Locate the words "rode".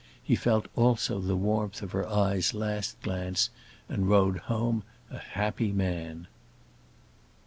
4.09-4.39